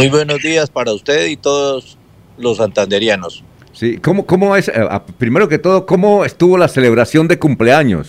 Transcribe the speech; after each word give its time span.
Muy 0.00 0.08
buenos 0.08 0.40
días 0.40 0.70
para 0.70 0.94
usted 0.94 1.26
y 1.26 1.36
todos 1.36 1.98
los 2.38 2.56
santanderianos. 2.56 3.44
Sí, 3.74 3.98
¿cómo, 3.98 4.24
cómo 4.24 4.56
es, 4.56 4.68
eh, 4.68 4.72
primero 5.18 5.46
que 5.46 5.58
todo, 5.58 5.84
cómo 5.84 6.24
estuvo 6.24 6.56
la 6.56 6.68
celebración 6.68 7.28
de 7.28 7.38
cumpleaños? 7.38 8.08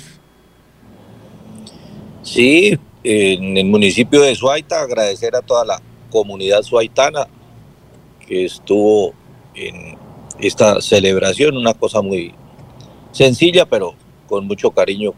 Sí, 2.24 2.80
en 3.04 3.58
el 3.58 3.66
municipio 3.66 4.22
de 4.22 4.34
Suaita, 4.36 4.80
agradecer 4.80 5.36
a 5.36 5.42
toda 5.42 5.66
la 5.66 5.82
comunidad 6.10 6.62
suaitana 6.62 7.28
que 8.26 8.46
estuvo 8.46 9.14
en 9.54 9.98
esta 10.40 10.80
celebración, 10.80 11.58
una 11.58 11.74
cosa 11.74 12.02
muy 12.02 12.34
sencilla, 13.12 13.66
pero 13.66 13.96
con 14.28 14.48
mucho 14.48 14.72
cariño 14.72 15.14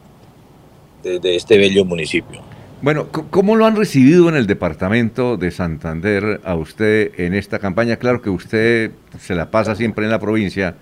desde 1.03 1.35
este 1.35 1.55
bello 1.59 1.85
municipio. 1.85 2.41
Bueno, 2.83 3.07
¿cómo 3.07 3.55
lo 3.55 3.65
han 3.65 3.77
recibido 3.77 4.27
en 4.27 4.35
el 4.35 4.45
departamento 4.45 5.37
de 5.37 5.51
Santander 5.51 6.41
a 6.43 6.55
usted 6.55 7.11
en 7.17 7.33
esta 7.33 7.57
campaña? 7.57 7.95
Claro 7.95 8.21
que 8.21 8.29
usted 8.29 8.91
se 9.19 9.35
la 9.35 9.51
pasa 9.51 9.73
siempre 9.73 10.03
en 10.03 10.11
la 10.11 10.19
provincia 10.19 10.75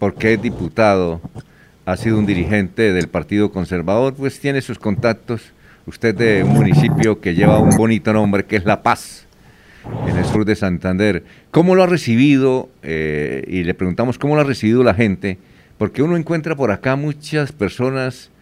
porque 0.00 0.32
es 0.32 0.42
diputado, 0.42 1.20
ha 1.84 1.96
sido 1.96 2.18
un 2.18 2.26
dirigente 2.26 2.92
del 2.92 3.06
Partido 3.06 3.52
Conservador, 3.52 4.14
pues 4.14 4.40
tiene 4.40 4.60
sus 4.60 4.80
contactos. 4.80 5.52
Usted 5.86 6.16
de 6.16 6.42
un 6.42 6.54
municipio 6.54 7.20
que 7.20 7.36
lleva 7.36 7.60
un 7.60 7.76
bonito 7.76 8.12
nombre 8.12 8.44
que 8.44 8.56
es 8.56 8.64
La 8.64 8.82
Paz, 8.82 9.28
en 10.08 10.16
el 10.16 10.24
sur 10.24 10.44
de 10.44 10.56
Santander. 10.56 11.22
¿Cómo 11.52 11.76
lo 11.76 11.84
ha 11.84 11.86
recibido? 11.86 12.70
Eh, 12.82 13.44
y 13.46 13.62
le 13.62 13.74
preguntamos 13.74 14.18
cómo 14.18 14.34
lo 14.34 14.40
ha 14.40 14.44
recibido 14.44 14.82
la 14.82 14.94
gente, 14.94 15.38
porque 15.78 16.02
uno 16.02 16.16
encuentra 16.16 16.56
por 16.56 16.72
acá 16.72 16.96
muchas 16.96 17.52
personas 17.52 18.32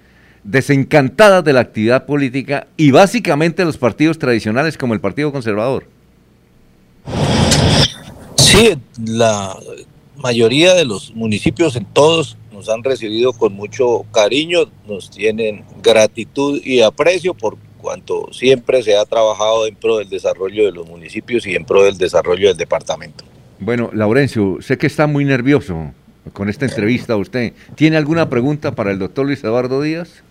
desencantadas 0.45 1.43
de 1.43 1.53
la 1.53 1.61
actividad 1.61 2.07
política 2.07 2.67
y 2.77 2.91
básicamente 2.91 3.65
los 3.65 3.79
partidos 3.79 4.19
tradicionales 4.19 4.79
como 4.79 4.95
el 4.95 5.01
Partido 5.01 5.33
Conservador. 5.33 5.87
Sí, 8.37 8.77
la 9.05 9.57
mayoría 10.17 10.75
de 10.75 10.85
los 10.85 11.15
municipios 11.15 11.77
en 11.77 11.87
todos 11.87 12.37
nos 12.53 12.69
han 12.69 12.85
recibido 12.85 13.33
con 13.33 13.55
mucho 13.55 14.05
cariño, 14.13 14.71
nos 14.87 15.11
tienen 15.11 15.65
gratitud 15.83 16.61
y 16.63 16.83
aprecio 16.83 17.35
por 17.35 17.57
cuanto 17.79 18.33
siempre 18.33 18.83
se 18.83 18.97
ha 18.97 19.05
trabajado 19.05 19.67
en 19.67 19.75
pro 19.75 19.99
del 19.99 20.09
desarrollo 20.09 20.65
de 20.65 20.73
los 20.73 20.89
municipios 20.89 21.47
y 21.47 21.55
en 21.55 21.65
pro 21.65 21.83
del 21.83 21.99
desarrollo 21.99 22.49
del 22.49 22.57
departamento. 22.57 23.25
Bueno, 23.59 23.91
Laurencio, 23.93 24.59
sé 24.61 24.79
que 24.79 24.87
está 24.87 25.07
muy 25.07 25.25
nervioso 25.25 25.93
con 26.33 26.49
esta 26.49 26.65
entrevista. 26.65 27.17
¿Usted 27.17 27.53
tiene 27.75 27.97
alguna 27.97 28.31
pregunta 28.31 28.75
para 28.75 28.91
el 28.91 28.99
doctor 28.99 29.27
Luis 29.27 29.43
Eduardo 29.45 29.83
Díaz? 29.83 30.23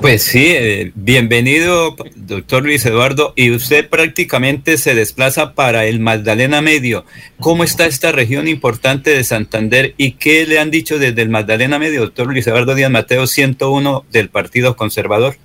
Pues 0.00 0.22
sí, 0.22 0.48
eh, 0.48 0.92
bienvenido, 0.94 1.96
doctor 2.14 2.62
Luis 2.62 2.84
Eduardo. 2.84 3.32
Y 3.36 3.52
usted 3.52 3.88
prácticamente 3.88 4.76
se 4.76 4.94
desplaza 4.94 5.54
para 5.54 5.86
el 5.86 5.98
Magdalena 5.98 6.60
Medio. 6.60 7.04
¿Cómo 7.40 7.64
está 7.64 7.86
esta 7.86 8.12
región 8.12 8.46
importante 8.46 9.10
de 9.10 9.24
Santander 9.24 9.94
y 9.96 10.12
qué 10.12 10.46
le 10.46 10.58
han 10.58 10.70
dicho 10.70 10.98
desde 10.98 11.22
el 11.22 11.30
Magdalena 11.30 11.78
Medio, 11.78 12.02
doctor 12.02 12.26
Luis 12.26 12.46
Eduardo 12.46 12.74
Díaz 12.74 12.90
Mateo 12.90 13.26
101 13.26 14.04
del 14.12 14.28
Partido 14.28 14.76
Conservador? 14.76 15.36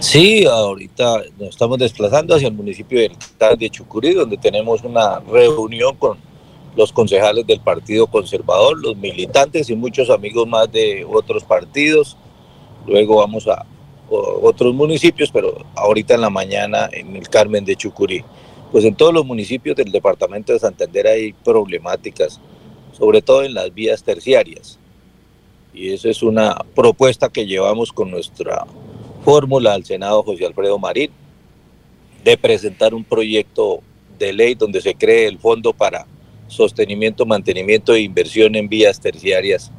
Sí, 0.00 0.44
ahorita 0.44 1.22
nos 1.38 1.50
estamos 1.50 1.78
desplazando 1.78 2.34
hacia 2.34 2.48
el 2.48 2.54
municipio 2.54 3.00
de 3.00 3.70
Chucurí, 3.70 4.12
donde 4.12 4.36
tenemos 4.36 4.82
una 4.82 5.20
reunión 5.20 5.96
con 5.96 6.18
los 6.76 6.92
concejales 6.92 7.46
del 7.46 7.60
Partido 7.60 8.06
Conservador, 8.06 8.78
los 8.78 8.96
militantes 8.96 9.70
y 9.70 9.76
muchos 9.76 10.10
amigos 10.10 10.46
más 10.46 10.70
de 10.70 11.06
otros 11.08 11.44
partidos 11.44 12.16
luego 12.86 13.16
vamos 13.16 13.46
a 13.48 13.64
otros 14.08 14.74
municipios, 14.74 15.30
pero 15.30 15.64
ahorita 15.74 16.14
en 16.14 16.20
la 16.20 16.30
mañana 16.30 16.88
en 16.92 17.16
el 17.16 17.28
Carmen 17.28 17.64
de 17.64 17.76
Chucurí. 17.76 18.24
Pues 18.70 18.84
en 18.84 18.94
todos 18.94 19.12
los 19.12 19.24
municipios 19.24 19.76
del 19.76 19.90
departamento 19.90 20.52
de 20.52 20.58
Santander 20.58 21.06
hay 21.06 21.32
problemáticas, 21.32 22.40
sobre 22.92 23.22
todo 23.22 23.44
en 23.44 23.54
las 23.54 23.72
vías 23.72 24.02
terciarias. 24.02 24.78
Y 25.74 25.92
eso 25.92 26.08
es 26.08 26.22
una 26.22 26.56
propuesta 26.74 27.28
que 27.28 27.46
llevamos 27.46 27.92
con 27.92 28.10
nuestra 28.10 28.66
fórmula 29.24 29.74
al 29.74 29.84
Senado 29.84 30.22
José 30.22 30.46
Alfredo 30.46 30.78
Marín, 30.78 31.10
de 32.24 32.36
presentar 32.36 32.94
un 32.94 33.04
proyecto 33.04 33.80
de 34.18 34.32
ley 34.32 34.54
donde 34.54 34.80
se 34.80 34.94
cree 34.94 35.26
el 35.26 35.38
fondo 35.38 35.72
para 35.72 36.06
sostenimiento, 36.48 37.26
mantenimiento 37.26 37.94
e 37.94 38.00
inversión 38.00 38.54
en 38.54 38.68
vías 38.68 39.00
terciarias, 39.00 39.70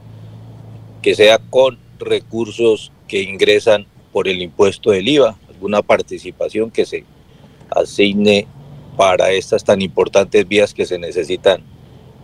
que 1.01 1.16
sea 1.16 1.39
con 1.39 1.78
recursos 2.00 2.91
que 3.07 3.22
ingresan 3.22 3.85
por 4.12 4.28
el 4.28 4.41
impuesto 4.41 4.91
del 4.91 5.07
IVA, 5.07 5.38
alguna 5.50 5.81
participación 5.81 6.72
que 6.72 6.85
se 6.85 7.03
asigne 7.69 8.47
para 8.97 9.31
estas 9.31 9.63
tan 9.63 9.81
importantes 9.81 10.47
vías 10.47 10.73
que 10.73 10.85
se 10.85 10.97
necesitan 10.97 11.62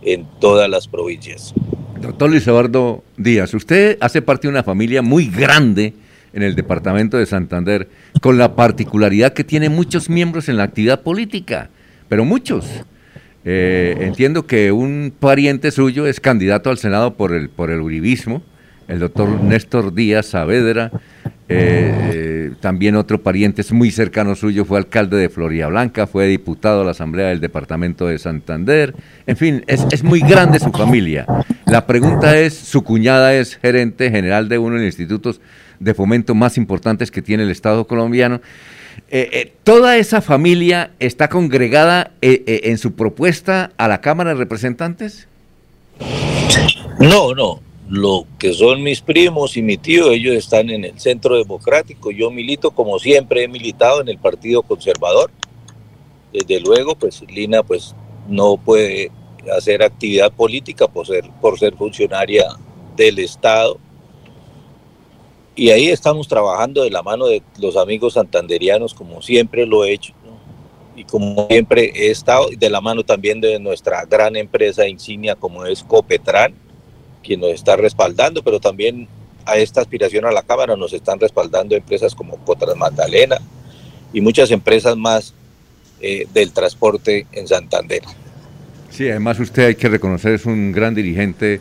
en 0.02 0.26
todas 0.40 0.68
las 0.68 0.88
provincias. 0.88 1.54
Doctor 2.00 2.30
Luis 2.30 2.46
Eduardo 2.46 3.02
Díaz, 3.16 3.54
usted 3.54 3.96
hace 4.00 4.20
parte 4.20 4.46
de 4.46 4.50
una 4.50 4.62
familia 4.62 5.00
muy 5.00 5.26
grande 5.26 5.94
en 6.34 6.42
el 6.42 6.56
departamento 6.56 7.16
de 7.16 7.26
Santander, 7.26 7.88
con 8.20 8.36
la 8.36 8.56
particularidad 8.56 9.32
que 9.32 9.44
tiene 9.44 9.68
muchos 9.68 10.10
miembros 10.10 10.48
en 10.48 10.56
la 10.56 10.64
actividad 10.64 11.02
política, 11.02 11.70
pero 12.08 12.24
muchos. 12.24 12.66
Eh, 13.46 13.96
entiendo 14.00 14.46
que 14.46 14.72
un 14.72 15.12
pariente 15.18 15.70
suyo 15.70 16.06
es 16.06 16.18
candidato 16.18 16.70
al 16.70 16.78
Senado 16.78 17.14
por 17.14 17.32
el, 17.32 17.50
por 17.50 17.70
el 17.70 17.80
Uribismo, 17.80 18.42
el 18.88 18.98
doctor 18.98 19.28
Néstor 19.42 19.94
Díaz 19.94 20.26
Saavedra, 20.26 20.90
eh, 21.46 22.52
también 22.60 22.96
otro 22.96 23.22
pariente 23.22 23.62
muy 23.72 23.90
cercano 23.90 24.34
suyo 24.34 24.64
fue 24.64 24.78
alcalde 24.78 25.18
de 25.18 25.28
Floria 25.28 25.66
Blanca, 25.66 26.06
fue 26.06 26.26
diputado 26.26 26.80
a 26.80 26.84
la 26.84 26.92
Asamblea 26.92 27.28
del 27.28 27.40
Departamento 27.40 28.06
de 28.06 28.18
Santander, 28.18 28.94
en 29.26 29.36
fin, 29.36 29.64
es, 29.66 30.02
muy 30.02 30.20
grande 30.20 30.58
su 30.58 30.70
familia. 30.70 31.26
La 31.66 31.86
pregunta 31.86 32.38
es, 32.38 32.54
su 32.54 32.82
cuñada 32.82 33.34
es 33.34 33.56
gerente 33.56 34.10
general 34.10 34.48
de 34.48 34.58
uno 34.58 34.76
de 34.76 34.84
los 34.84 34.86
institutos 34.86 35.40
de 35.80 35.92
fomento 35.92 36.34
más 36.34 36.56
importantes 36.56 37.10
que 37.10 37.20
tiene 37.20 37.42
el 37.42 37.50
Estado 37.50 37.86
colombiano. 37.86 38.40
Eh, 39.10 39.28
eh, 39.32 39.52
¿Toda 39.64 39.98
esa 39.98 40.22
familia 40.22 40.92
está 40.98 41.28
congregada 41.28 42.12
en 42.22 42.78
su 42.78 42.94
propuesta 42.94 43.72
a 43.76 43.88
la 43.88 44.00
Cámara 44.00 44.30
de 44.30 44.36
Representantes? 44.36 45.28
No, 47.00 47.34
no 47.34 47.73
lo 47.88 48.26
que 48.38 48.54
son 48.54 48.82
mis 48.82 49.00
primos 49.00 49.56
y 49.56 49.62
mi 49.62 49.76
tío, 49.76 50.10
ellos 50.10 50.34
están 50.34 50.70
en 50.70 50.84
el 50.84 50.98
Centro 50.98 51.36
Democrático. 51.36 52.10
Yo 52.10 52.30
milito, 52.30 52.70
como 52.70 52.98
siempre 52.98 53.44
he 53.44 53.48
militado, 53.48 54.00
en 54.00 54.08
el 54.08 54.18
Partido 54.18 54.62
Conservador. 54.62 55.30
Desde 56.32 56.60
luego, 56.60 56.94
pues 56.94 57.22
Lina 57.28 57.62
pues 57.62 57.94
no 58.28 58.56
puede 58.56 59.10
hacer 59.56 59.82
actividad 59.82 60.32
política 60.32 60.88
por 60.88 61.06
ser, 61.06 61.30
por 61.40 61.58
ser 61.58 61.74
funcionaria 61.76 62.46
del 62.96 63.18
Estado. 63.18 63.78
Y 65.54 65.70
ahí 65.70 65.88
estamos 65.88 66.26
trabajando 66.26 66.82
de 66.82 66.90
la 66.90 67.02
mano 67.02 67.26
de 67.26 67.42
los 67.58 67.76
amigos 67.76 68.14
santanderianos, 68.14 68.94
como 68.94 69.22
siempre 69.22 69.66
lo 69.66 69.84
he 69.84 69.92
hecho. 69.92 70.14
Y 70.96 71.04
como 71.04 71.46
siempre 71.48 71.92
he 71.94 72.10
estado 72.10 72.48
de 72.56 72.70
la 72.70 72.80
mano 72.80 73.04
también 73.04 73.40
de 73.40 73.58
nuestra 73.58 74.04
gran 74.04 74.36
empresa 74.36 74.86
insignia 74.88 75.34
como 75.34 75.66
es 75.66 75.82
Copetran, 75.82 76.54
quien 77.24 77.40
nos 77.40 77.50
está 77.50 77.76
respaldando, 77.76 78.42
pero 78.42 78.60
también 78.60 79.08
a 79.46 79.56
esta 79.56 79.80
aspiración 79.80 80.24
a 80.24 80.32
la 80.32 80.42
Cámara 80.42 80.76
nos 80.76 80.92
están 80.92 81.18
respaldando 81.18 81.74
empresas 81.74 82.14
como 82.14 82.36
Cotras 82.38 82.76
Magdalena 82.76 83.38
y 84.12 84.20
muchas 84.20 84.50
empresas 84.50 84.96
más 84.96 85.34
eh, 86.00 86.26
del 86.32 86.52
transporte 86.52 87.26
en 87.32 87.48
Santander. 87.48 88.02
Sí, 88.90 89.08
además 89.08 89.40
usted 89.40 89.66
hay 89.66 89.74
que 89.74 89.88
reconocer, 89.88 90.34
es 90.34 90.46
un 90.46 90.70
gran 90.72 90.94
dirigente 90.94 91.60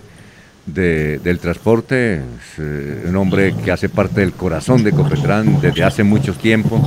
del 0.65 1.39
transporte, 1.39 2.15
es 2.15 2.59
eh, 2.59 3.05
un 3.07 3.15
hombre 3.17 3.53
que 3.65 3.71
hace 3.71 3.89
parte 3.89 4.21
del 4.21 4.31
corazón 4.31 4.83
de 4.83 4.91
Copetran 4.91 5.59
desde 5.59 5.83
hace 5.83 6.03
mucho 6.03 6.33
tiempo. 6.33 6.79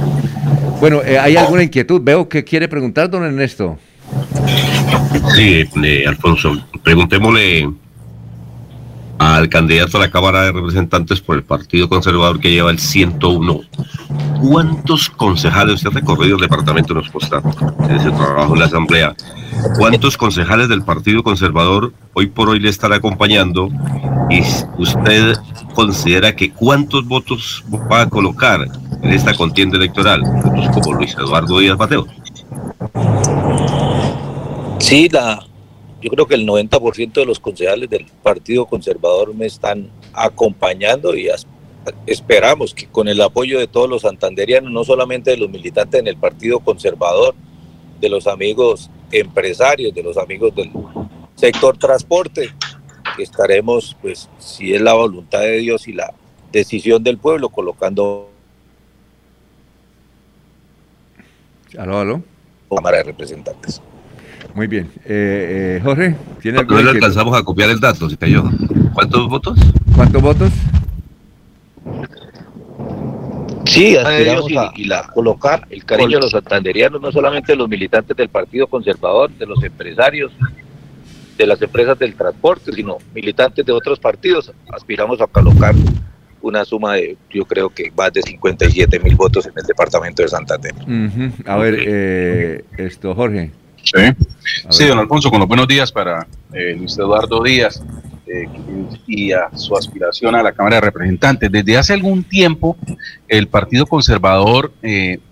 Bueno, 0.80 1.02
eh, 1.02 1.18
¿hay 1.18 1.36
alguna 1.36 1.62
inquietud? 1.62 2.00
Veo 2.02 2.28
que 2.28 2.44
quiere 2.44 2.68
preguntar, 2.68 3.10
don 3.10 3.24
Ernesto. 3.24 3.78
Sí, 5.34 5.64
Alfonso, 6.06 6.52
preguntémosle 6.82 7.68
al 9.18 9.48
candidato 9.48 9.96
a 9.96 10.00
la 10.00 10.10
Cámara 10.10 10.42
de 10.42 10.52
Representantes 10.52 11.20
por 11.20 11.36
el 11.36 11.42
Partido 11.42 11.88
Conservador 11.88 12.40
que 12.40 12.50
lleva 12.50 12.70
el 12.70 12.78
101. 12.78 13.60
¿Cuántos 14.40 15.08
concejales, 15.10 15.76
usted 15.76 15.90
ha 15.90 16.00
recorrido 16.00 16.36
el 16.36 16.42
departamento 16.42 16.94
de 16.94 17.00
los 17.00 17.10
en 17.10 17.96
ese 17.96 18.10
trabajo 18.10 18.54
en 18.54 18.60
la 18.60 18.66
Asamblea, 18.66 19.14
cuántos 19.78 20.16
concejales 20.16 20.68
del 20.68 20.82
Partido 20.82 21.22
Conservador 21.22 21.92
hoy 22.12 22.26
por 22.26 22.50
hoy 22.50 22.60
le 22.60 22.68
están 22.68 22.92
acompañando 22.92 23.70
y 24.30 24.42
usted 24.78 25.36
considera 25.74 26.34
que 26.34 26.50
cuántos 26.52 27.06
votos 27.06 27.64
va 27.90 28.02
a 28.02 28.08
colocar 28.08 28.66
en 29.02 29.12
esta 29.12 29.34
contienda 29.34 29.76
electoral? 29.76 30.22
como 30.74 30.94
Luis 30.94 31.14
Eduardo 31.14 31.58
Díaz 31.58 31.78
Mateo. 31.78 32.06
Sí, 34.78 35.08
la, 35.08 35.42
yo 36.00 36.10
creo 36.10 36.26
que 36.26 36.34
el 36.34 36.46
90% 36.46 37.12
de 37.14 37.24
los 37.24 37.40
concejales 37.40 37.88
del 37.88 38.06
Partido 38.22 38.66
Conservador 38.66 39.34
me 39.34 39.46
están 39.46 39.90
acompañando 40.12 41.16
y 41.16 41.28
esperamos 42.06 42.74
que 42.74 42.86
con 42.86 43.08
el 43.08 43.20
apoyo 43.22 43.58
de 43.58 43.66
todos 43.66 43.88
los 43.88 44.02
santanderianos, 44.02 44.70
no 44.70 44.84
solamente 44.84 45.30
de 45.30 45.38
los 45.38 45.48
militantes 45.48 46.00
en 46.00 46.08
el 46.08 46.16
Partido 46.16 46.60
Conservador, 46.60 47.34
de 48.00 48.08
los 48.08 48.26
amigos 48.26 48.90
empresarios, 49.10 49.94
de 49.94 50.02
los 50.02 50.18
amigos 50.18 50.54
del 50.54 50.70
sector 51.34 51.78
transporte, 51.78 52.50
que 53.16 53.22
estaremos, 53.22 53.96
pues, 54.02 54.28
si 54.38 54.74
es 54.74 54.80
la 54.80 54.92
voluntad 54.92 55.40
de 55.40 55.58
Dios 55.58 55.88
y 55.88 55.92
la 55.92 56.12
decisión 56.52 57.02
del 57.02 57.18
pueblo, 57.18 57.48
colocando... 57.48 58.30
Aló, 61.78 61.98
aló. 61.98 62.22
Cámara 62.68 62.98
de 62.98 63.04
Representantes. 63.04 63.80
Muy 64.56 64.68
bien. 64.68 64.90
Eh, 65.04 65.76
eh, 65.76 65.80
Jorge, 65.84 66.16
¿tiene 66.40 66.64
No 66.64 66.80
le 66.80 66.90
alcanzamos 66.90 67.38
a 67.38 67.42
copiar 67.42 67.68
el 67.68 67.78
dato, 67.78 68.08
se 68.08 68.16
cayó. 68.16 68.42
¿Cuántos 68.94 69.28
votos? 69.28 69.58
¿Cuántos 69.94 70.22
votos? 70.22 70.50
Sí, 73.66 73.98
aspiramos 73.98 74.50
a, 74.56 74.72
y 74.74 74.84
la, 74.84 75.08
colocar 75.08 75.66
el 75.68 75.84
cariño 75.84 76.16
de 76.16 76.22
los 76.22 76.30
santanderianos, 76.30 77.02
no 77.02 77.12
solamente 77.12 77.52
de 77.52 77.56
los 77.56 77.68
militantes 77.68 78.16
del 78.16 78.30
Partido 78.30 78.66
Conservador, 78.66 79.30
de 79.30 79.44
los 79.44 79.62
empresarios, 79.62 80.32
de 81.36 81.46
las 81.46 81.60
empresas 81.60 81.98
del 81.98 82.14
transporte, 82.14 82.72
sino 82.72 82.96
militantes 83.14 83.66
de 83.66 83.72
otros 83.72 84.00
partidos. 84.00 84.50
Aspiramos 84.72 85.20
a 85.20 85.26
colocar 85.26 85.74
una 86.40 86.64
suma 86.64 86.94
de, 86.94 87.18
yo 87.28 87.44
creo 87.44 87.68
que 87.68 87.92
más 87.94 88.10
de 88.10 88.22
57 88.22 89.00
mil 89.00 89.16
votos 89.16 89.44
en 89.44 89.52
el 89.54 89.66
departamento 89.66 90.22
de 90.22 90.28
Santander. 90.28 90.72
A 91.44 91.56
ver, 91.58 91.76
eh, 91.78 92.64
esto, 92.78 93.14
Jorge. 93.14 93.52
Sí, 93.86 94.26
sí 94.68 94.84
don 94.86 94.98
Alfonso, 94.98 95.30
con 95.30 95.38
los 95.38 95.48
buenos 95.48 95.68
días 95.68 95.92
para 95.92 96.26
eh, 96.52 96.74
Luis 96.76 96.98
Eduardo 96.98 97.40
Díaz 97.40 97.80
eh, 98.26 98.48
y 99.06 99.30
a 99.30 99.48
su 99.54 99.76
aspiración 99.76 100.34
a 100.34 100.42
la 100.42 100.50
Cámara 100.50 100.76
de 100.76 100.80
Representantes. 100.80 101.52
Desde 101.52 101.76
hace 101.76 101.92
algún 101.92 102.24
tiempo, 102.24 102.76
el 103.28 103.46
Partido 103.46 103.86
Conservador 103.86 104.72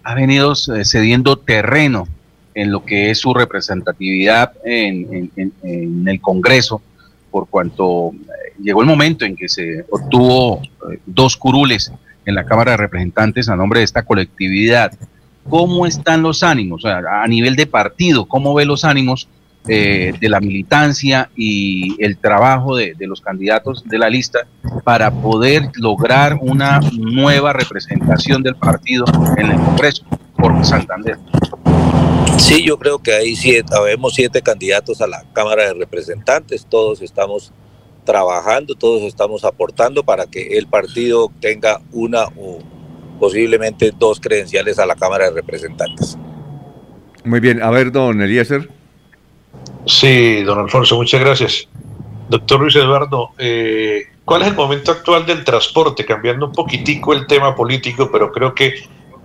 ha 0.05 0.15
venido 0.15 0.55
cediendo 0.55 1.37
terreno 1.37 2.06
en 2.55 2.71
lo 2.71 2.85
que 2.85 3.11
es 3.11 3.19
su 3.19 3.35
representatividad 3.35 4.53
en, 4.65 5.33
en 5.37 6.09
el 6.09 6.21
Congreso, 6.21 6.81
por 7.33 7.49
cuanto 7.49 8.12
llegó 8.62 8.83
el 8.83 8.87
momento 8.87 9.25
en 9.25 9.35
que 9.35 9.49
se 9.49 9.85
obtuvo 9.91 10.62
dos 11.06 11.37
curules 11.37 11.93
en 12.25 12.37
la 12.37 12.45
Cámara 12.45 12.73
de 12.73 12.77
Representantes 12.77 13.49
a 13.49 13.56
nombre 13.56 13.81
de 13.81 13.85
esta 13.85 14.05
colectividad 14.05 14.93
¿Cómo 15.49 15.87
están 15.87 16.23
los 16.23 16.43
ánimos? 16.43 16.85
a 16.85 17.26
nivel 17.29 17.56
de 17.56 17.67
partido, 17.67 18.26
¿cómo 18.26 18.55
ve 18.55 18.64
los 18.64 18.85
ánimos 18.85 19.29
eh, 19.67 20.12
de 20.20 20.29
la 20.29 20.41
militancia 20.41 21.31
y 21.35 21.96
el 22.05 22.19
trabajo 22.19 22.76
de, 22.76 22.94
los 23.00 23.23
candidatos 23.23 23.82
de 23.85 23.96
la 23.96 24.11
lista 24.11 24.41
para 24.85 25.11
poder 25.11 25.70
lograr 25.76 26.37
una 26.38 26.81
nueva 26.93 27.55
representación 27.55 28.43
del 28.43 28.56
partido 28.56 29.06
en 29.38 29.52
el 29.52 29.56
Congreso 29.56 30.05
por 30.37 30.62
Santander? 30.67 31.17
Sí, 32.37 32.62
yo 32.62 32.79
creo 32.79 32.99
que 32.99 33.14
ahí 33.14 33.37
siete, 33.37 33.75
habemos 33.75 34.12
siete 34.12 34.43
candidatos 34.43 35.00
a 35.00 35.06
la 35.06 35.25
Cámara 35.32 35.69
de 35.69 35.73
Representantes, 35.73 36.67
todos 36.69 37.00
estamos 37.00 37.50
trabajando, 38.05 38.75
todos 38.75 39.00
estamos 39.05 39.44
aportando 39.44 40.05
para 40.05 40.26
que 40.26 40.58
el 40.58 40.67
partido 40.67 41.32
tenga 41.41 41.81
una 41.91 42.26
posiblemente 43.19 43.93
dos 43.99 44.21
credenciales 44.21 44.79
a 44.79 44.87
la 44.87 44.95
Cámara 44.95 45.27
de 45.27 45.37
Representantes. 45.37 46.17
Muy 47.25 47.41
bien, 47.41 47.63
a 47.63 47.71
ver, 47.71 47.91
don 47.91 48.21
Eliezer. 48.21 48.69
Sí, 49.87 50.43
don 50.43 50.59
Alfonso, 50.59 50.97
muchas 50.97 51.21
gracias. 51.21 51.69
Doctor 52.29 52.61
Luis 52.61 52.77
Eduardo, 52.77 53.31
eh, 53.39 54.05
¿cuál 54.25 54.43
es 54.43 54.49
el 54.49 54.55
momento 54.55 54.93
actual 54.93 55.27
del 55.27 55.45
transporte? 55.45 56.05
Cambiando 56.05 56.47
un 56.47 56.53
poquitico 56.53 57.13
el 57.13 57.27
tema 57.27 57.55
político, 57.55 58.11
pero 58.11 58.33
creo 58.33 58.55
que 58.55 58.75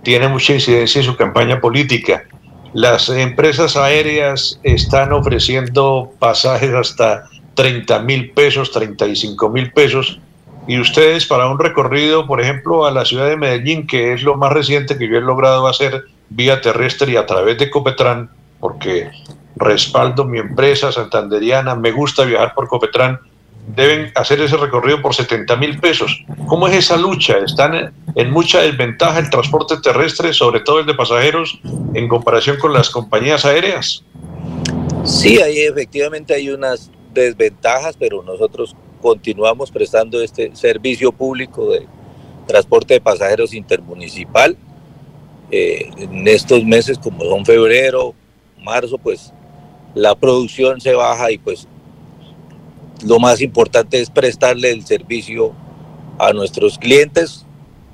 tiene 0.02 0.28
mucha 0.28 0.54
incidencia 0.54 1.00
en 1.00 1.06
su 1.06 1.16
campaña 1.16 1.60
política. 1.60 2.24
Las 2.72 3.08
empresas 3.08 3.76
aéreas 3.76 4.60
están 4.62 5.12
ofreciendo 5.12 6.12
pasajes 6.18 6.72
hasta 6.72 7.24
30 7.54 8.00
mil 8.00 8.30
pesos, 8.30 8.70
35 8.70 9.48
mil 9.50 9.72
pesos 9.72 10.20
y 10.70 10.78
ustedes 10.78 11.26
para 11.26 11.50
un 11.50 11.58
recorrido, 11.58 12.28
por 12.28 12.40
ejemplo, 12.40 12.86
a 12.86 12.92
la 12.92 13.04
ciudad 13.04 13.28
de 13.28 13.36
Medellín, 13.36 13.88
que 13.88 14.12
es 14.12 14.22
lo 14.22 14.36
más 14.36 14.52
reciente 14.52 14.96
que 14.96 15.08
yo 15.08 15.18
he 15.18 15.20
logrado 15.20 15.66
hacer 15.66 16.04
vía 16.28 16.60
terrestre 16.60 17.10
y 17.10 17.16
a 17.16 17.26
través 17.26 17.58
de 17.58 17.68
Copetrán, 17.68 18.30
porque 18.60 19.10
respaldo 19.56 20.24
mi 20.24 20.38
empresa 20.38 20.92
santanderiana, 20.92 21.74
me 21.74 21.90
gusta 21.90 22.24
viajar 22.24 22.54
por 22.54 22.68
Copetrán, 22.68 23.18
deben 23.74 24.12
hacer 24.14 24.40
ese 24.42 24.56
recorrido 24.56 25.02
por 25.02 25.12
70 25.12 25.56
mil 25.56 25.80
pesos. 25.80 26.24
¿Cómo 26.46 26.68
es 26.68 26.76
esa 26.76 26.96
lucha? 26.96 27.38
¿Están 27.38 27.92
en 28.14 28.30
mucha 28.30 28.60
desventaja 28.60 29.18
el 29.18 29.28
transporte 29.28 29.76
terrestre, 29.78 30.32
sobre 30.32 30.60
todo 30.60 30.78
el 30.78 30.86
de 30.86 30.94
pasajeros, 30.94 31.58
en 31.94 32.06
comparación 32.06 32.58
con 32.58 32.72
las 32.72 32.90
compañías 32.90 33.44
aéreas? 33.44 34.04
Sí, 35.02 35.42
ahí 35.42 35.62
efectivamente 35.62 36.32
hay 36.32 36.48
unas 36.48 36.92
desventajas, 37.12 37.96
pero 37.98 38.22
nosotros 38.22 38.76
continuamos 39.00 39.70
prestando 39.70 40.20
este 40.22 40.54
servicio 40.54 41.12
público 41.12 41.70
de 41.70 41.86
transporte 42.46 42.94
de 42.94 43.00
pasajeros 43.00 43.54
intermunicipal. 43.54 44.56
Eh, 45.50 45.90
en 45.96 46.28
estos 46.28 46.64
meses, 46.64 46.98
como 46.98 47.24
son 47.24 47.44
febrero, 47.44 48.14
marzo, 48.62 48.98
pues 48.98 49.32
la 49.94 50.14
producción 50.14 50.80
se 50.80 50.94
baja 50.94 51.30
y 51.32 51.38
pues 51.38 51.66
lo 53.04 53.18
más 53.18 53.40
importante 53.40 54.00
es 54.00 54.10
prestarle 54.10 54.70
el 54.70 54.84
servicio 54.84 55.52
a 56.18 56.32
nuestros 56.32 56.78
clientes, 56.78 57.46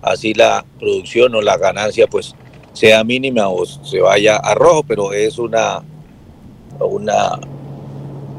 así 0.02 0.34
la 0.34 0.64
producción 0.78 1.34
o 1.34 1.40
la 1.40 1.56
ganancia 1.56 2.06
pues 2.06 2.34
sea 2.72 3.04
mínima 3.04 3.48
o 3.48 3.64
se 3.64 4.00
vaya 4.00 4.36
a 4.36 4.54
rojo, 4.54 4.82
pero 4.82 5.12
es 5.12 5.38
una, 5.38 5.82
una 6.80 7.38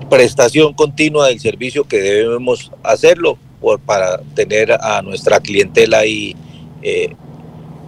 prestación 0.09 0.73
continua 0.73 1.27
del 1.27 1.39
servicio 1.39 1.83
que 1.83 1.97
debemos 1.99 2.71
hacerlo 2.83 3.37
por, 3.59 3.79
para 3.79 4.19
tener 4.35 4.71
a 4.71 5.01
nuestra 5.01 5.39
clientela 5.39 5.99
ahí 5.99 6.35
eh, 6.81 7.15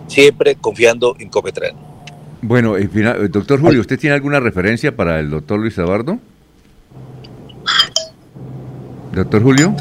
siempre 0.07 0.55
confiando 0.55 1.15
en 1.19 1.29
Copetran. 1.29 1.75
Bueno, 2.41 2.75
doctor 3.29 3.59
Julio, 3.59 3.81
¿usted 3.81 3.99
tiene 3.99 4.15
alguna 4.15 4.39
referencia 4.39 4.95
para 4.95 5.19
el 5.19 5.29
doctor 5.29 5.59
Luis 5.59 5.77
Eduardo? 5.77 6.19
Doctor 9.13 9.43
Julio. 9.43 9.75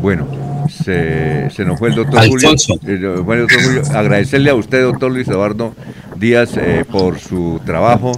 Bueno, 0.00 0.66
se, 0.68 1.50
se 1.50 1.64
nos 1.64 1.78
fue 1.78 1.90
el 1.90 1.94
doctor 1.96 2.26
Julio. 2.26 2.50
Eh, 2.86 3.20
bueno, 3.22 3.42
doctor 3.42 3.62
Julio. 3.62 3.82
Agradecerle 3.94 4.50
a 4.50 4.54
usted, 4.54 4.82
doctor 4.82 5.12
Luis 5.12 5.28
Eduardo 5.28 5.74
Díaz, 6.16 6.56
eh, 6.56 6.84
por 6.90 7.18
su 7.18 7.60
trabajo 7.66 8.12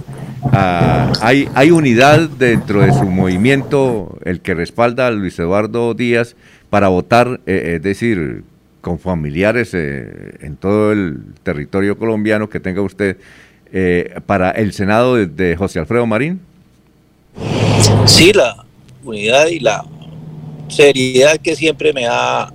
Ah, 0.51 1.11
hay, 1.21 1.71
unidad 1.71 2.29
dentro 2.29 2.81
de 2.81 2.91
su 2.91 3.05
movimiento, 3.05 4.17
el 4.25 4.41
que 4.41 4.53
respalda 4.53 5.07
a 5.07 5.11
Luis 5.11 5.39
Eduardo 5.39 5.93
Díaz, 5.93 6.35
para 6.69 6.89
votar, 6.89 7.39
eh, 7.45 7.73
es 7.75 7.83
decir, 7.83 8.43
con 8.81 8.99
familiares 8.99 9.73
eh, 9.73 10.35
en 10.41 10.57
todo 10.57 10.91
el 10.91 11.19
territorio 11.43 11.97
colombiano 11.97 12.49
que 12.49 12.59
tenga 12.59 12.81
usted, 12.81 13.17
eh, 13.71 14.15
para 14.25 14.51
el 14.51 14.73
Senado 14.73 15.15
de, 15.15 15.55
José 15.55 15.79
Alfredo 15.79 16.05
Marín? 16.05 16.41
Sí, 18.05 18.33
la 18.33 18.65
unidad 19.03 19.47
y 19.47 19.59
la 19.59 19.85
seriedad 20.67 21.37
que 21.37 21.55
siempre 21.55 21.93
me 21.93 22.05
ha 22.07 22.51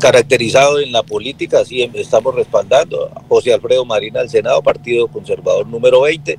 caracterizado 0.00 0.80
en 0.80 0.92
la 0.92 1.02
política, 1.02 1.62
sí 1.62 1.82
estamos 1.92 2.34
respaldando 2.34 3.10
a 3.14 3.20
José 3.28 3.52
Alfredo 3.52 3.84
Marín 3.84 4.16
al 4.16 4.30
Senado, 4.30 4.62
Partido 4.62 5.06
Conservador 5.08 5.66
número 5.66 6.00
20 6.00 6.38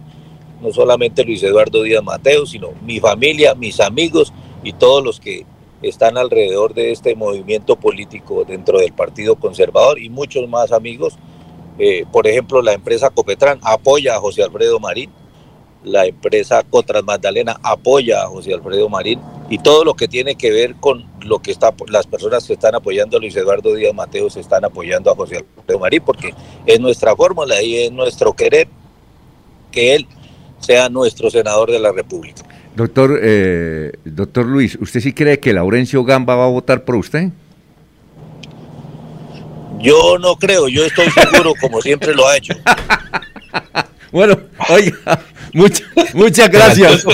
no 0.64 0.72
solamente 0.72 1.24
Luis 1.24 1.44
Eduardo 1.44 1.84
Díaz 1.84 2.04
Mateo, 2.04 2.46
sino 2.46 2.70
mi 2.84 3.00
familia, 3.00 3.54
mis 3.54 3.80
amigos 3.80 4.34
y 4.64 4.74
todos 4.74 5.04
los 5.04 5.20
que 5.20 5.46
están 5.82 6.18
alrededor 6.18 6.74
de 6.74 6.92
este 6.92 7.16
movimiento 7.16 7.76
político 7.76 8.46
dentro 8.46 8.80
del 8.80 8.94
Partido 8.94 9.36
Conservador 9.36 10.00
y 10.00 10.10
muchos 10.10 10.48
más 10.48 10.72
amigos. 10.72 11.16
Eh, 11.78 12.06
por 12.12 12.28
ejemplo, 12.28 12.62
la 12.62 12.74
empresa 12.74 13.10
Copetrán 13.10 13.60
apoya 13.64 14.16
a 14.16 14.20
José 14.20 14.44
Alfredo 14.44 14.80
Marín, 14.80 15.12
la 15.84 16.06
empresa 16.06 16.64
Cotras 16.64 17.04
Magdalena 17.04 17.60
apoya 17.62 18.24
a 18.24 18.28
José 18.28 18.54
Alfredo 18.54 18.88
Marín 18.88 19.20
y 19.50 19.58
todo 19.58 19.84
lo 19.84 19.96
que 19.96 20.08
tiene 20.08 20.36
que 20.36 20.52
ver 20.52 20.76
con 20.76 21.06
lo 21.22 21.40
que 21.40 21.52
está 21.52 21.74
las 21.90 22.08
personas 22.08 22.48
que 22.48 22.54
están 22.54 22.76
apoyando 22.76 23.18
a 23.18 23.20
Luis 23.20 23.36
Eduardo 23.36 23.74
Díaz 23.74 23.94
Mateo 23.94 24.30
se 24.30 24.40
están 24.40 24.64
apoyando 24.64 25.12
a 25.12 25.16
José 25.16 25.46
Alfredo 25.58 25.80
Marín 25.80 26.02
porque 26.06 26.34
es 26.66 26.80
nuestra 26.80 27.16
fórmula 27.16 27.62
y 27.62 27.76
es 27.76 27.92
nuestro 27.92 28.34
querer 28.34 28.70
que 29.72 29.96
él 29.96 30.08
sea 30.64 30.90
nuestro 30.90 31.30
senador 31.30 31.72
de 31.72 31.80
la 31.80 31.92
República. 31.92 32.44
Doctor, 32.76 33.20
eh, 33.22 33.92
doctor 34.04 34.46
Luis, 34.46 34.78
¿usted 34.82 35.00
sí 35.00 35.14
cree 35.14 35.40
que 35.40 35.54
Laurencio 35.54 36.04
Gamba 36.04 36.36
va 36.36 36.46
a 36.46 36.50
votar 36.50 36.84
por 36.84 36.96
usted? 36.96 37.30
Yo 39.80 40.18
no 40.18 40.38
creo, 40.38 40.68
yo 40.70 40.86
estoy 40.86 41.08
seguro, 41.12 41.54
como 41.62 41.82
siempre 41.82 42.16
lo 42.16 42.28
ha 42.28 42.38
hecho. 42.38 42.54
bueno, 44.12 44.40
oiga, 44.70 45.22
muchas 46.14 46.50
gracias. 46.50 47.06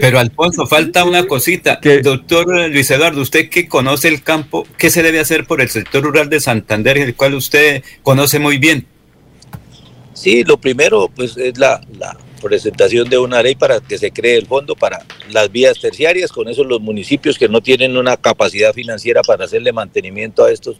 Pero 0.00 0.20
Alfonso, 0.20 0.66
falta 0.66 1.04
una 1.04 1.26
cosita. 1.26 1.80
Doctor 2.02 2.70
Luis 2.70 2.90
Eduardo, 2.90 3.22
usted 3.22 3.48
que 3.48 3.66
conoce 3.66 4.08
el 4.08 4.22
campo, 4.22 4.66
¿qué 4.78 4.90
se 4.90 5.02
debe 5.02 5.18
hacer 5.18 5.46
por 5.46 5.60
el 5.60 5.68
sector 5.68 6.04
rural 6.04 6.28
de 6.28 6.38
Santander, 6.38 6.98
el 6.98 7.16
cual 7.16 7.34
usted 7.34 7.82
conoce 8.02 8.38
muy 8.38 8.58
bien? 8.58 8.86
Sí, 10.12 10.44
lo 10.44 10.58
primero 10.58 11.08
pues 11.08 11.36
es 11.36 11.58
la, 11.58 11.80
la 11.98 12.16
presentación 12.42 13.08
de 13.08 13.18
una 13.18 13.42
ley 13.42 13.54
para 13.54 13.80
que 13.80 13.96
se 13.96 14.10
cree 14.10 14.36
el 14.36 14.46
fondo 14.46 14.74
para 14.74 14.98
las 15.30 15.50
vías 15.50 15.80
terciarias, 15.80 16.32
con 16.32 16.48
eso 16.48 16.64
los 16.64 16.80
municipios 16.80 17.38
que 17.38 17.48
no 17.48 17.60
tienen 17.60 17.96
una 17.96 18.16
capacidad 18.16 18.74
financiera 18.74 19.22
para 19.22 19.44
hacerle 19.44 19.72
mantenimiento 19.72 20.44
a 20.44 20.50
estos 20.50 20.76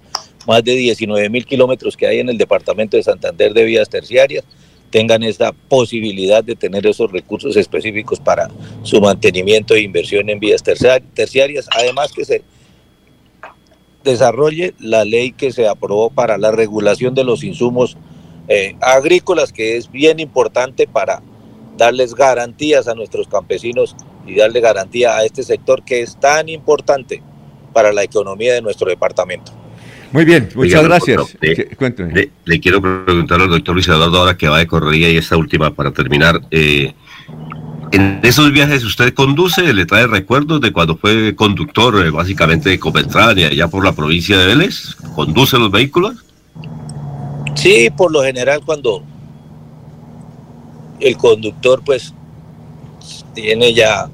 más 0.46 0.64
de 0.64 0.74
19 0.74 1.30
mil 1.30 1.46
kilómetros 1.46 1.96
que 1.96 2.06
hay 2.06 2.18
en 2.18 2.28
el 2.28 2.36
departamento 2.36 2.96
de 2.96 3.02
Santander 3.02 3.54
de 3.54 3.64
vías 3.64 3.88
terciarias, 3.88 4.44
tengan 4.90 5.22
esta 5.22 5.52
posibilidad 5.52 6.44
de 6.44 6.54
tener 6.54 6.86
esos 6.86 7.10
recursos 7.10 7.56
específicos 7.56 8.20
para 8.20 8.50
su 8.82 9.00
mantenimiento 9.00 9.74
e 9.74 9.80
inversión 9.80 10.28
en 10.28 10.38
vías 10.38 10.62
terciarias, 10.62 11.68
además 11.70 12.12
que 12.12 12.24
se 12.24 12.42
desarrolle 14.04 14.74
la 14.78 15.04
ley 15.04 15.32
que 15.32 15.52
se 15.52 15.66
aprobó 15.66 16.10
para 16.10 16.36
la 16.36 16.50
regulación 16.50 17.14
de 17.14 17.24
los 17.24 17.44
insumos 17.44 17.96
eh, 18.48 18.76
agrícolas, 18.80 19.52
que 19.52 19.76
es 19.76 19.90
bien 19.90 20.20
importante 20.20 20.86
para 20.86 21.22
darles 21.76 22.14
garantías 22.14 22.88
a 22.88 22.94
nuestros 22.94 23.28
campesinos 23.28 23.96
y 24.26 24.36
darle 24.36 24.60
garantía 24.60 25.16
a 25.16 25.24
este 25.24 25.42
sector 25.42 25.82
que 25.84 26.02
es 26.02 26.18
tan 26.18 26.48
importante 26.48 27.22
para 27.72 27.92
la 27.92 28.02
economía 28.02 28.54
de 28.54 28.62
nuestro 28.62 28.88
departamento. 28.88 29.52
Muy 30.12 30.26
bien, 30.26 30.48
muchas 30.54 30.84
gracias. 30.84 31.36
le, 32.44 32.60
quiero 32.60 32.82
preguntar 32.82 33.40
al 33.40 33.48
doctor 33.48 33.74
Luis 33.74 33.88
Eduardo 33.88 34.18
ahora 34.18 34.36
que 34.36 34.46
va 34.46 34.58
de 34.58 34.66
correría 34.66 35.10
y 35.10 35.16
esta 35.16 35.36
última 35.38 35.74
para 35.74 35.90
terminar. 35.90 36.40
Eh, 36.50 36.92
en 37.92 38.20
esos 38.22 38.52
viajes 38.52 38.84
usted 38.84 39.14
conduce, 39.14 39.72
le 39.72 39.86
trae 39.86 40.06
recuerdos 40.06 40.60
de 40.60 40.72
cuando 40.72 40.96
fue 40.96 41.34
conductor 41.34 42.04
eh, 42.04 42.10
básicamente 42.10 42.70
de 42.70 42.78
Copetrán 42.78 43.38
y 43.38 43.44
allá 43.44 43.68
por 43.68 43.84
la 43.84 43.92
provincia 43.92 44.38
de 44.38 44.46
Vélez. 44.46 44.96
¿Conduce 45.14 45.58
los 45.58 45.70
vehículos? 45.70 46.24
Sí, 47.54 47.88
por 47.96 48.12
lo 48.12 48.22
general 48.22 48.60
cuando 48.64 49.02
el 51.02 51.16
conductor 51.16 51.82
pues 51.84 52.14
tiene 53.34 53.72
ya 53.72 54.08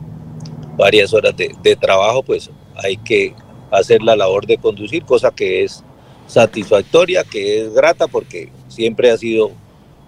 varias 0.77 1.13
horas 1.13 1.37
de, 1.37 1.55
de, 1.63 1.77
trabajo, 1.77 2.23
pues 2.23 2.51
hay 2.77 2.97
que 2.97 3.35
hacer 3.71 4.03
la 4.03 4.17
labor 4.17 4.47
de 4.47 4.59
conducir, 4.59 5.05
cosa 5.05 5.31
que 5.31 5.65
es 5.65 5.85
satisfactoria, 6.27 7.25
que 7.25 7.63
es 7.63 7.75
grata 7.75 8.07
porque 8.07 8.51
siempre 8.69 9.11
ha 9.11 9.17
sido 9.17 9.51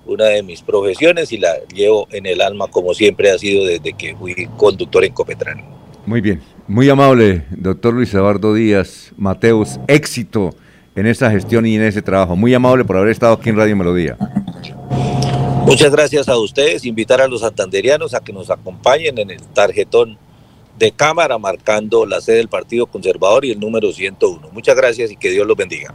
una 0.06 0.26
de 0.26 0.42
mis 0.42 0.62
profesiones 0.62 1.32
y 1.32 1.38
la 1.38 1.52
llevo 1.74 2.08
en 2.10 2.26
el 2.26 2.40
alma 2.40 2.66
como 2.68 2.94
siempre 2.94 3.30
ha 3.30 3.38
sido 3.38 3.64
desde 3.64 3.92
que 3.92 4.14
fui 4.16 4.34
conductor 4.56 5.04
en 5.04 5.12
Copetrán. 5.12 5.62
Muy 6.06 6.20
bien, 6.20 6.40
muy 6.66 6.88
amable, 6.88 7.44
doctor 7.50 7.94
Luis 7.94 8.12
Eduardo 8.14 8.54
Díaz 8.54 9.12
Mateus, 9.16 9.78
éxito 9.86 10.50
en 10.94 11.06
esa 11.06 11.30
gestión 11.30 11.66
y 11.66 11.76
en 11.76 11.82
ese 11.82 12.02
trabajo. 12.02 12.36
Muy 12.36 12.52
amable 12.54 12.84
por 12.84 12.96
haber 12.96 13.10
estado 13.10 13.34
aquí 13.34 13.50
en 13.50 13.56
Radio 13.56 13.76
Melodía. 13.76 14.16
Muchas 15.70 15.92
gracias 15.92 16.28
a 16.28 16.36
ustedes, 16.36 16.84
invitar 16.84 17.20
a 17.20 17.28
los 17.28 17.42
santanderianos 17.42 18.12
a 18.12 18.18
que 18.18 18.32
nos 18.32 18.50
acompañen 18.50 19.18
en 19.18 19.30
el 19.30 19.40
tarjetón 19.40 20.18
de 20.76 20.90
cámara 20.90 21.38
marcando 21.38 22.06
la 22.06 22.20
sede 22.20 22.38
del 22.38 22.48
Partido 22.48 22.88
Conservador 22.88 23.44
y 23.44 23.52
el 23.52 23.60
número 23.60 23.92
101. 23.92 24.48
Muchas 24.50 24.74
gracias 24.74 25.12
y 25.12 25.16
que 25.16 25.30
Dios 25.30 25.46
los 25.46 25.56
bendiga. 25.56 25.94